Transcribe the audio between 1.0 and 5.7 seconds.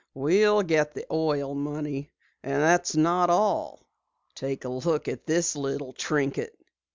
oil money. And that's not all. Take a look at this